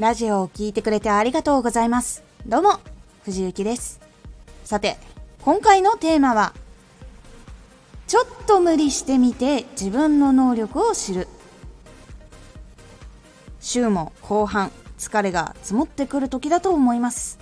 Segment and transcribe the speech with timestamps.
[0.00, 2.22] ラジオを聴いてくれてありがとうございます。
[2.46, 2.80] どうも、
[3.22, 4.00] 藤幸です。
[4.64, 4.96] さて、
[5.42, 6.54] 今回のテーマは、
[8.06, 11.28] ちょっと無理してみて自分の能力を知る。
[13.60, 17.38] 週も後半、疲れが積もってくる時だと思います。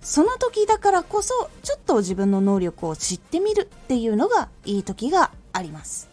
[0.00, 6.09] その時だからこそ、ちょっと自分の能力を知ってみるっていうのがいい時があります。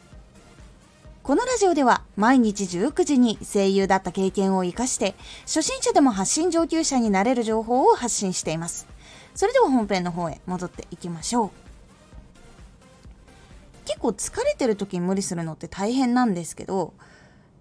[1.27, 8.87] このラジオでは毎日19時に声優だった経験を活かして初心者でも発信上級者になれる情報を発信しています。
[9.35, 11.49] それでは本編の方へ戻っていきましょう。
[13.83, 16.93] 結構疲れてる時に無理するのって大変なんですけど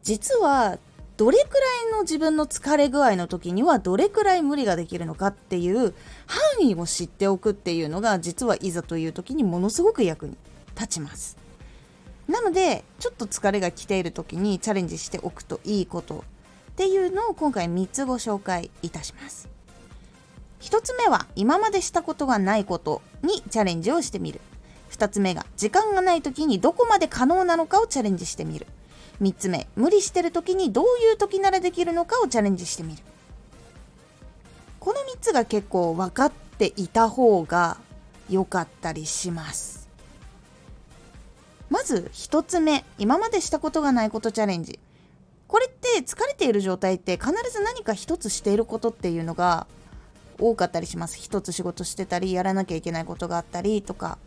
[0.05, 0.79] 実は
[1.17, 5.93] どれくらいの自分の疲れ具合の時にはどれくらい無理ができるのかっていう
[6.29, 10.37] 範囲を知っておくっていうのが実はいざという時にものすごく役に
[10.77, 11.46] 立ちます。
[12.29, 16.25] なのでちょっと疲れが来ている時にチャレンジしておくといいこと
[16.73, 19.49] っていうのを今回3つご紹介いたします。
[20.61, 24.41] 1つ目は今までしたことがないことにチャレンジをしてみる。
[24.91, 28.67] 2つ目が時間がない時にどこまで可能なのかをチャレンジしてみる。
[29.23, 33.03] 3つ目無理してる時にどういう時ならできるのかをチャレンジしてみる。
[34.81, 37.79] この3つが結構分かっていた方が
[38.29, 39.86] 良かったりします。
[41.71, 44.79] まず1つ目今までしたことがないことチャレンジ。
[45.49, 49.67] これって疲れている状態って必ず何か一つしていることっていうのが
[50.41, 51.17] 多かったりします。
[51.19, 54.19] 一つ仕事してたりやらなきゃいけないことがあったりとか。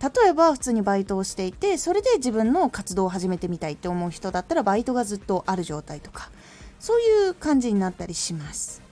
[0.00, 6.30] 例えば普通にバイトをしていてそれで自分の活動を始めてみたいって思う人だったらバイトがずっとある状態とか。
[6.78, 8.83] そういう感じになったりします。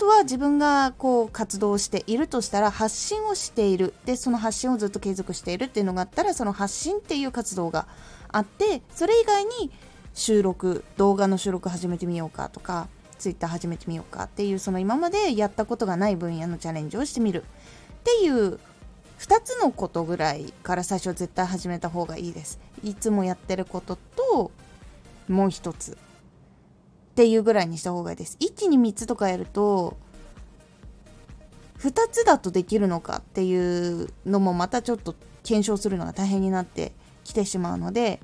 [0.00, 3.92] とは自分がこう活動しているとしたら発信をしている。
[4.06, 7.86] でその発信をずっと継続しているっていうのがあったらその発信っていう活動が
[8.32, 9.70] あってそれ以外に
[10.14, 17.44] 収録動画の収録始めてみようかとか Twitter 始めてみようかっていうその今までやったことがない分野のチャレンジをしてみる。
[18.00, 18.58] っていう
[19.18, 22.58] 2つのことぐらいから最初絶対始めた方がいいです。
[22.82, 24.50] いつもやってることと
[25.28, 25.98] もう一つ。
[27.20, 28.38] っていうぐらいにした方がいいです。
[28.40, 29.98] 一気に3つとかやると
[31.78, 36.92] 2つだとできるのかっていうのもまたちょっと検証するのが大変になって
[37.24, 38.20] きてしまうので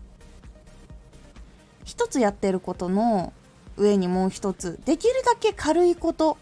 [1.84, 3.34] 1つやってることの
[3.76, 6.38] 上にもう1つできるだけ軽いこと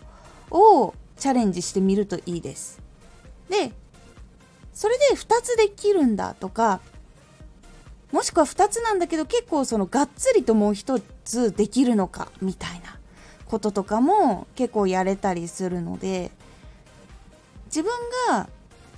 [0.52, 2.80] をチャレンジしてみるといいです。
[3.48, 3.72] で
[4.72, 6.80] それで2つできるんだとか
[8.12, 12.98] もしくは2つなんだけど結構そのがっつりともう1つできるのかみたいな
[13.46, 16.30] こととかも結構やれたりするので
[17.66, 17.92] 自分
[18.28, 18.48] が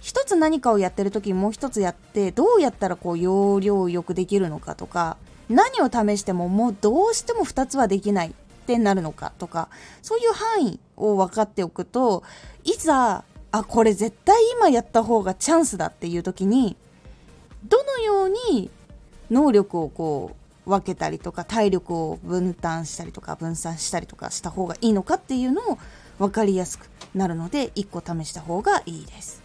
[0.03, 5.17] 1つ何かをやってる時にもう1つやってどうやったらこう要領よくできるのかとか
[5.49, 8.33] 何を試してももうどうしても2つはできないっ
[8.67, 9.69] てなるのかとか
[10.03, 12.25] そういう範囲を分かっておくと
[12.65, 16.77] いざあこれ絶対今やった方がチャンスだっていう時に
[17.65, 18.71] どのように
[19.31, 25.79] 能力をこう分けたりとか体力を分担したりとか分散したりとかした方がいいのかっていうのを
[26.19, 29.43] 分かりやすくなるので1個試した方がいいです。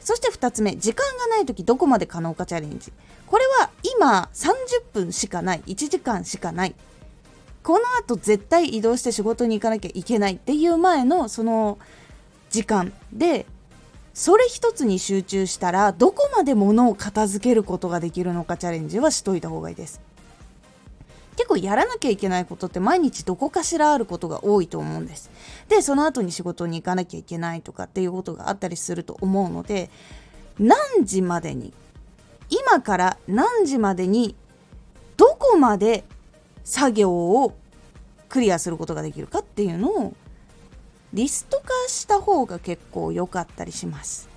[0.00, 2.92] そして2つ目時間がない時どこまで可能かチャレンジ。
[3.26, 6.74] これは今30分しかない1時間しかない。
[7.62, 11.78] このあと絶対移動して仕事に行かなきゃいけないっていう前のその
[12.50, 13.46] 時間で
[14.14, 20.00] それ一つに集中したらどこまで物を片付けることができるのかチャレンジはしといた方がいいです。
[21.36, 25.30] 結構やらなきゃいけないことって毎日どこかしらあることが多いと思うんです
[25.68, 29.90] でその後に仕事に行かなきゃいけないとかっていうことがあったりすると思うので
[30.58, 31.72] 何時までに
[32.50, 34.36] 今から何時までに
[35.16, 36.04] どこまで
[36.64, 37.54] 作業を
[38.28, 40.14] クリアすることができるかっていうのを
[41.12, 44.28] リスト化した方が結構良かったりします。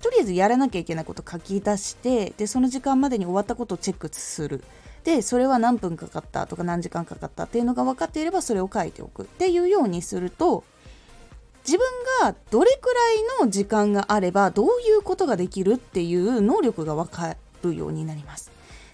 [0.00, 4.64] とりあえずやらなきゃいけないこと書き出してでその時間までに終わったことをチェックする
[5.04, 10.64] でそれは何分かかったとか何時間かかったっていうのが分かっていればそれを書いておくっていうようにすると
[11.66, 11.86] 自分
[12.22, 18.50] がどれくらいの時間があればどういうことができるっていう能力が分かるようになります。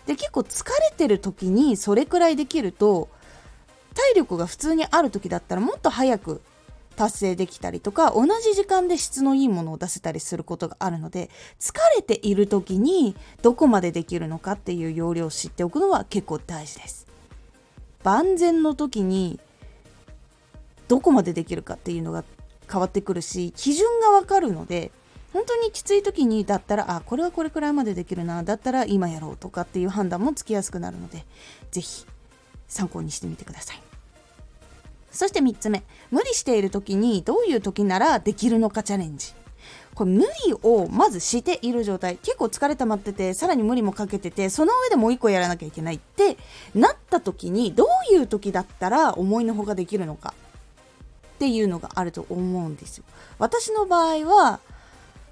[0.06, 3.08] で結構疲れてる時にそれくらいできると
[3.94, 6.40] 体力が普通にある時だったらもっと早く
[6.98, 11.30] 達成できたりとか同じ時間で質のいいものを出せたりすることがあるので
[11.60, 17.06] 疲れている時にどこまでできるのかっていう要領を知っておくのは結構大事です。
[18.02, 19.38] 万全の時に
[20.88, 22.24] どこまでできるかっていうのが
[22.68, 24.90] 変わってくるし基準がわかるので
[25.32, 31.24] 本当にきつい時にだったらあこれはこれくらいまでできるなだったら今やろうとかっていう判断もつきやすくなるので
[31.70, 32.06] 是非
[32.66, 33.88] 参考にしてみてください。
[35.10, 35.82] そして3つ目。
[36.10, 39.32] 無理している時にどういう時ならできるのかチャレンジ。
[39.94, 42.16] これ無理をまずしている状態。
[42.19, 46.37] 結構疲れ溜まっててさらに無理もかけててその上でもう1個やらなきゃいけないって
[46.75, 50.34] なった時にどういう時だったら思いのほかできるのか。
[51.37, 53.04] っていうのがあると思うんですよ。
[53.38, 54.61] 私の場合は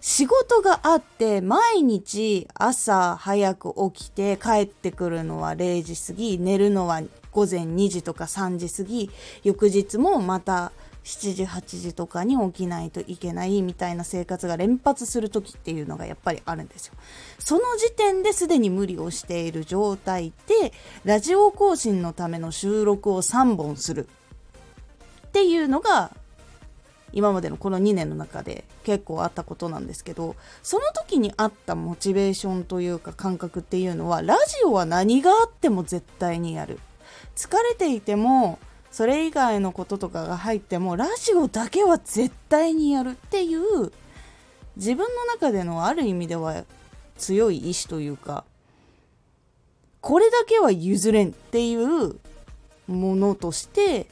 [0.01, 7.03] 仕事があって毎日朝早く起きて帰ってくるのは0時過ぎ寝るのは
[7.37, 9.11] 午前2時とか3時過ぎ
[9.45, 10.73] 翌日もまた
[11.05, 16.95] 7時8時とかに起きないといけないみたいな生活が連発する時っていうのがやっぱりあるんですよ。
[17.39, 20.73] その時点ですでに無理をしている状態で
[21.05, 24.09] ラジオ更新のための収録を3本する
[25.27, 26.17] っていうのが
[27.13, 36.81] 今までのこの2年の中で結構あったことなんですけどその時にあったモチベーションというか感覚っていうのはラジオは何があっても絶対にやる
[37.37, 38.59] 疲れていても
[38.91, 43.93] それ以外のこととかが入ってもラジオだけは絶対にやるっていう
[44.77, 46.65] 自分の中でのある意味では
[47.19, 48.45] 強い意志というか
[50.01, 52.19] これだけは譲れんっていう
[52.87, 54.07] ものとして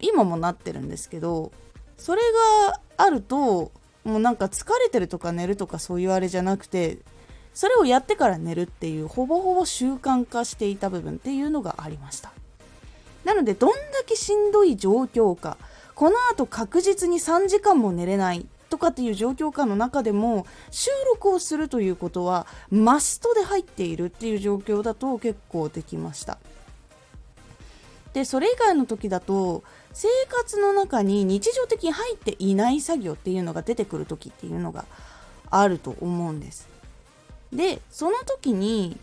[0.00, 1.52] 今もなってるんですけど
[1.96, 2.22] それ
[2.66, 3.70] があると
[4.04, 6.98] もうなんか疲れてるとか寝るとかそういうあれじゃなくて
[7.54, 12.32] それをやってから寝るっていうほぼほぼ習慣化していた部分っていうのがありました。
[13.24, 15.56] なのでどんだけしんどい状況か
[15.94, 26.38] このあと確実に3時間も寝れないとかっていう状況下の中でも収録をするということはマストで入っているっていう状況だと結構できました。
[28.14, 29.62] でそれ以外の時だと
[29.92, 34.84] 生活の中に日常的に入っていない作業っていうのが出てくる時っていうのが
[35.50, 36.71] あると思うんです。
[37.52, 38.96] でその時に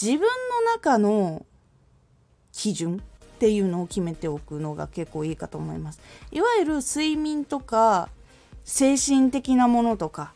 [0.00, 0.26] 自分の
[0.74, 1.44] 中の
[2.52, 3.02] 基準
[3.36, 6.00] っていうのを決めておくのが結構いいかと思います。
[6.32, 8.08] いわゆる睡眠とか
[8.64, 10.32] 精神的なものとか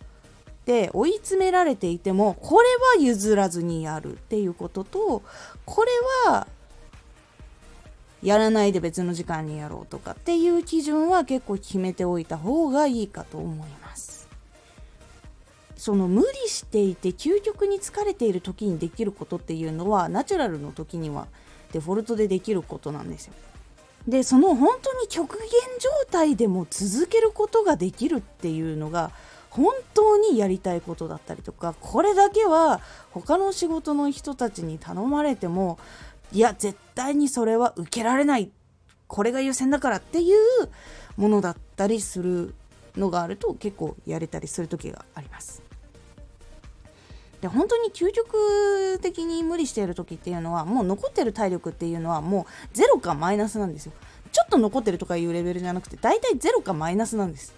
[0.67, 2.69] で追い詰められていてもこれ
[3.01, 5.23] は譲らずにやるっていうことと
[5.65, 5.91] これ
[6.31, 6.47] は
[8.23, 13.80] やらないで別の時間にやろうとかっていう基準は結構決めておいた方がいいかと思います。
[15.81, 21.27] その無理していて究極に疲れている時にできることっていうのはナチュラルの時には
[21.73, 23.33] デフォルトでできることなんですよ。
[24.07, 25.49] でその本当に極限
[25.79, 29.11] 状態でも続けることができるっていうのが
[29.49, 35.79] 本当にやりたいことだったりとかこれだけは他の仕事の人たちに頼まれても
[36.31, 38.51] いや絶対にそれは受けられない
[39.07, 40.37] これが優先だからっていう
[41.17, 42.55] ものだったりする
[42.99, 45.70] のがあると結構やれたりする時があります。
[47.41, 53.93] で本当に究極的に無理している時っていうのはもう残ってる体力っていうのはもうゼロかマイナスなんですよ。
[54.33, 57.55] ちょっと残ってるとかいうレベルじゃなくて大体ゼロかマイナスなんです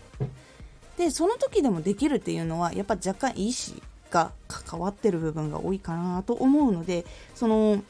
[0.97, 3.81] でその時でもできるっていうのはやっぱ若干意思
[4.11, 7.83] が関わってる部分が多いかなと思うのでその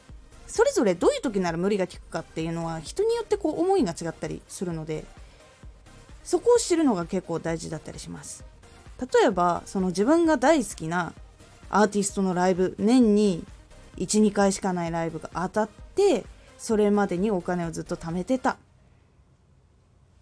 [0.47, 5.05] それぞれどういう時なら無理が効くかっていうのは人によってこう思いが違ったりするので
[6.23, 8.45] そこを知るのが結構大事だったりします。
[8.99, 11.13] 例えばその自分が大好きな
[11.69, 13.43] アーティストのライブ年に
[13.97, 16.25] 12回しかないライブが当たって
[16.57, 18.57] それまでにお金をずっと貯めてた。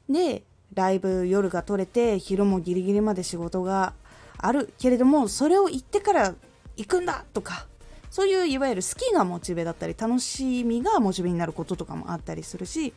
[0.09, 3.93] でライブ夜が取れて昼もギリギリまで仕事が
[4.37, 6.35] あるけれどもそれを行ってから
[6.77, 7.67] 行くんだとか
[8.09, 12.93] そういういわゆる好きがモチベだったり楽しみがモチベになることとかもあったりするし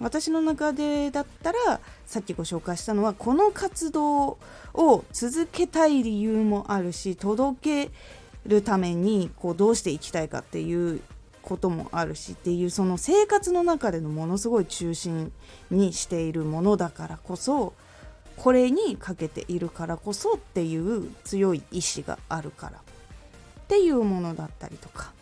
[0.00, 4.38] 私の中でだったらさっきご紹介したのはこの活動
[4.74, 7.90] を続けたい理由もあるし届け
[8.46, 11.00] るためにこうどうしていきたいかっていう
[11.42, 15.32] こともあるしっていうその生活の中でのものすごい中心
[15.70, 17.72] にしているものだからこそ
[18.36, 22.82] これにかけているからこそっていう強い意志があるからっ
[23.68, 25.15] ていうものだったりとか。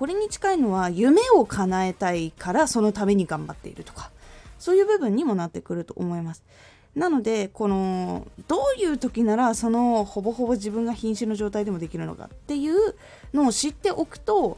[0.00, 4.10] これに近いのは夢を叶えたいからそのために頑張っているとか
[4.58, 6.42] そういう部分にもなってくると思います。
[6.94, 12.94] なのでこのどういう時ならそのほぼほぼ自分が瀕死の状態でもできるのかっていう
[13.34, 14.56] のを知っておくと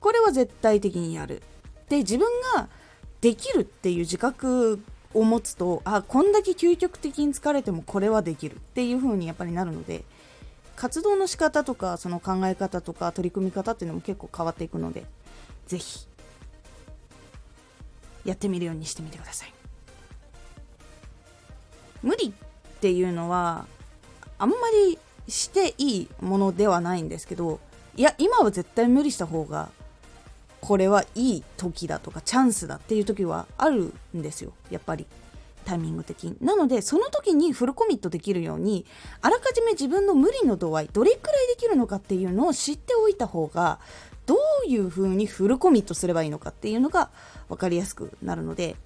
[0.00, 1.40] これは絶対的にやる。
[1.88, 2.68] で自分が
[3.20, 4.80] できるっていう自覚
[5.14, 10.02] を持つとあこんだけ究極的に疲れてもこれはできるっていう風にやっぱりなるので
[10.76, 15.04] 活動の仕方とかその考え方とか取り組み方っていうのも結構変わっていくので
[15.66, 16.06] 是非
[18.24, 19.52] やってみるようにしてみてください。
[22.02, 23.66] 無理っていうのは
[24.38, 24.56] あんま
[24.86, 27.58] りしていいものではないんですけど
[27.96, 29.70] いや今は絶対無理した方が
[30.60, 35.06] これはいい時だとかチャンスだっていう時はあるんですよやっぱり。
[35.66, 36.36] タイミング的に。
[36.40, 38.86] なのでその時にフルコミットできるように
[39.20, 43.80] あらかじめ自分の無理の度合いどれくらいできるのかっていうのを知っておいた方が
[44.24, 47.10] どういう風にフルコミットすればいいのかっていうのが
[47.48, 48.76] 分かりやすくなるので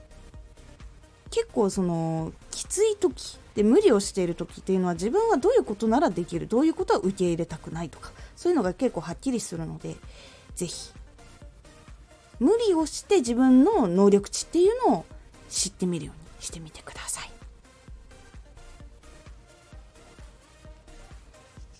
[1.30, 9.96] 結構そのきつい時で無理をしている時っていうのは自分はどういうことならできるどういうことは受け入れたくないとかそういうのが結構はっきりするので
[10.54, 10.92] 是非
[12.38, 15.04] 無理をして自分の能力値っていうのを
[15.50, 16.19] 知ってみるように。
[16.40, 17.30] してみてください。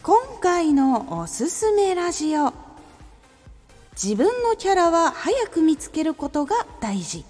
[0.03, 2.53] 今回のおすすめラジオ。
[4.03, 7.25] 自分のキャラは早く見つけることが大事。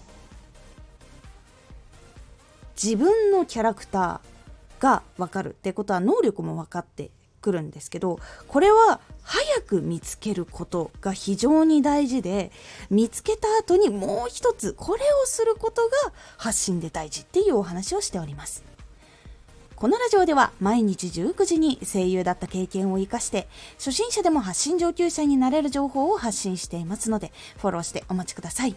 [2.83, 7.11] 自分のキャラクターが分かるってことは能力も分かって
[7.41, 8.19] くるんですけど
[8.49, 12.51] これは早く見つけることが非常に大事で
[12.91, 18.65] 見つけた後にもう一つこれをすることが発信で大事っていうお話をしております。
[19.81, 23.49] このラジオでは毎日19時に声優だった経験を生かして
[23.79, 28.77] 初心者でも発信上級者になれる情報を発信していますのでフォローしてお待ちください。